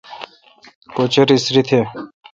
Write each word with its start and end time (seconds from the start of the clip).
کُچَر 0.95 1.27
اسری 1.35 1.61
تھہ۔ 1.67 1.79